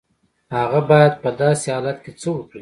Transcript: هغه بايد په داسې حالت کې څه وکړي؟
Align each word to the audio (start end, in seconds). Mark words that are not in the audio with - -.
هغه 0.57 0.79
بايد 0.89 1.13
په 1.23 1.29
داسې 1.41 1.65
حالت 1.73 1.97
کې 2.03 2.11
څه 2.21 2.27
وکړي؟ 2.35 2.59